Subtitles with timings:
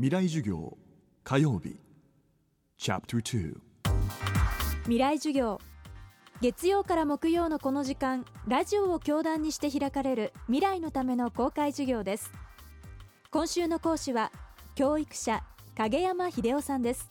[0.00, 0.78] 未来授業
[1.24, 1.80] 火曜日。
[4.84, 5.60] 未来授業。
[6.40, 12.30] 月曜から木曜のこの時間ラジオを教壇にして開かれる未来のための公開授業です。
[13.32, 14.30] 今週の講師は
[14.76, 15.42] 教育者
[15.76, 17.10] 影山秀夫さんです。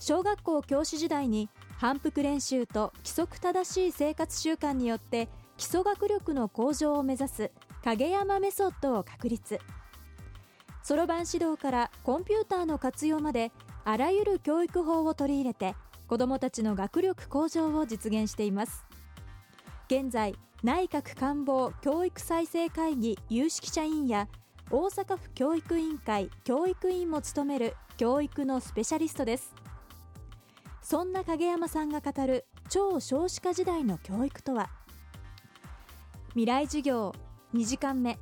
[0.00, 5.28] 小学校教師時代に反復練習と規則正しい生活習慣によって
[5.58, 7.50] 基礎学力の向上を目指す
[7.84, 9.58] 影山メソッドを確立。
[10.86, 13.50] そろばん指導からコンピューターの活用まで
[13.84, 15.74] あらゆる教育法を取り入れて
[16.06, 18.84] 子どもたちの学力向上を実現しています。
[19.88, 24.28] 現在内閣官房教育再生会議有識者委員や
[24.70, 29.56] 大阪府教育委員会教育委員も務める教育のスペシャリストです。
[30.82, 34.70] そんな影山さんが語る超少子化時代の教育とは？
[36.28, 37.12] 未来授業
[37.54, 38.20] 2時間目。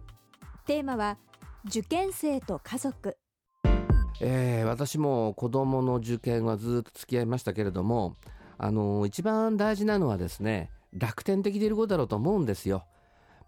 [0.65, 1.19] テーマは
[1.67, 3.17] 受験生と家族
[4.21, 8.17] えー、私も子供の受験はずっと付き合いましたけれども、
[8.59, 12.85] あのー、一番大事なのはですね、楽天的でいることだろうと思うんですよ。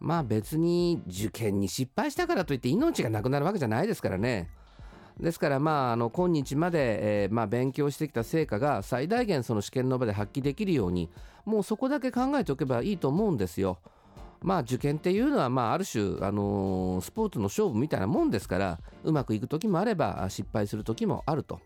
[0.00, 4.48] まあ別に受験に失敗したからといって命がなくなるわけじゃないですからね。
[5.20, 11.10] ですからまああの今日まで、えー、まあ勉強してきた成果が最大限その試験の場で発揮できるように、
[11.44, 13.78] もうそこだけ考えておけばいいと思うんですよ。
[14.42, 21.60] まあ受験っていうのは、まあある種、あのー、スポーツの勝負みたいなもんですから、うまくいく時もあれば失敗する時もあると。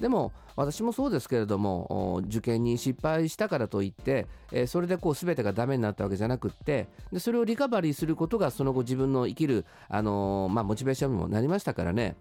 [0.00, 12.16] でも私もそうですけれども受験に失敗したからといって、えー、それでこう全てがダメになったわけじゃなくってでそれをリカバリーすることがその後自分の生きる、あのー、まあ、モチベーションにもなりましたからね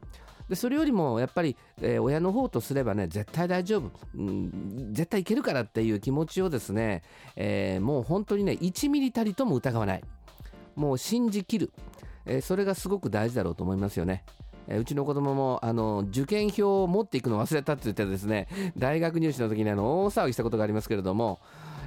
[0.50, 7.04] でそれよりもやっぱり、えー、親の方とすればね絶対大丈夫、うん、絶対いけるからっていう気持ちをですね、
[7.36, 10.04] えー、もう本当にね1ミリたりとも疑わない。
[10.76, 11.72] もう信じきる、
[12.26, 14.24] えー、それがすごく大事だろうと思いますよね。
[14.70, 21.40] うちの子供もあの受験票を持っていくの忘れたって言ってですね大学入試の時にあの大騒ぎしたことがありますけれども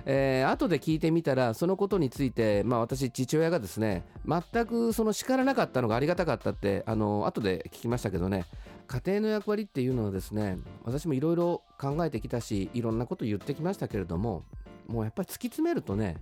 [0.07, 8.47] えー、後で聞いてみたらそのことについて、まあ、私父親がですね全くその叱らなかったのがありがたかったってあの後で聞きましたけどね。
[8.87, 14.43] 家庭の役割っていうのはですね私もいろいろ考えてきたしいろんなこと言ってきましたけれども
[14.89, 16.17] もうやっぱり突き詰めるとね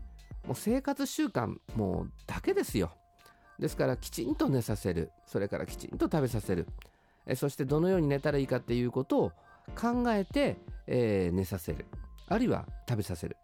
[0.46, 2.90] もう生活習慣もうだけですよ。
[3.58, 5.10] ですからきちんと寝させる。
[5.26, 6.66] それからきちんと食べさせる。
[7.26, 9.32] えそしてどのように寝たらいいかっていうことを
[9.74, 11.86] 考えて、えー、寝させる。
[12.28, 13.36] あるいは食べさせる。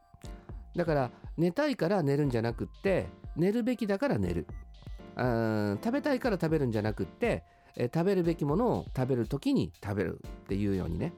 [0.76, 4.46] だから寝たいから寝るんじゃなくって寝るべきだから寝る
[5.16, 7.44] 食べたいから食べるんじゃなくって、
[7.76, 11.12] 食べるべきものを食べる時に食べるっていうようにね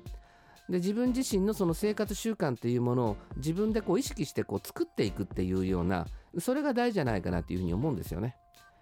[0.69, 6.07] で自分自身のその生活習慣っていうものを自分でこう意識してこう作っていくっていうような
[6.39, 8.37] それが大事じゃないかなっていうふうに思うんですよね。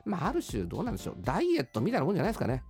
[0.05, 2.63] まあある種どうなんでしょうダイエットみたいなもんじゃないですかね。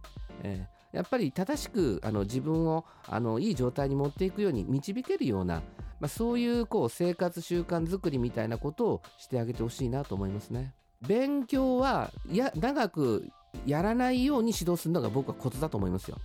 [0.43, 5.63] えー、やっぱり正しくあの自分をあのいい状態に持っていくように導けるような
[6.05, 10.75] まあ、そういうこう生活習慣づくりみたいなことをしてあげてほしいなと思いますね。
[11.01, 13.27] 勉強はや長く
[13.65, 16.19] やらないように指導するのが僕はコツだと思いますよ。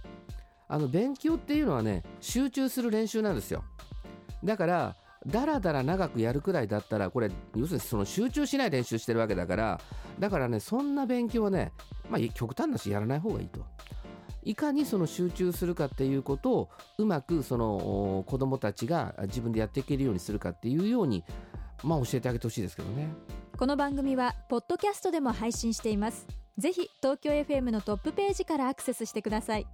[0.68, 3.64] あの勉強っていうのはね集中する練習なんですよ。
[4.44, 9.80] だからだらだら長くやるくらいだったらこれ要するにその集中しない練習してるわけだから
[10.20, 11.72] だからねそんな勉強はね
[12.10, 13.66] まあ極端なしやらない方がいいと。
[14.50, 21.24] いかにその集中するかっていうことをうまくその子どもたちが自分でやっていけるようにするかっていうように、
[21.84, 23.10] まあ、教えてあげてほしいですけどね。
[23.56, 26.26] この番組はポッドキャストでも配信しています。
[26.58, 29.68] ぜひ東京 FM のトップページからアクセスしてください。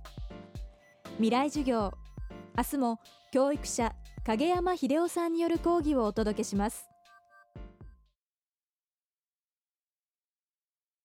[1.20, 1.94] 未来授業。
[2.58, 3.00] 明日も
[3.32, 6.95] 教育者影山秀夫さんによる講義をお届けします。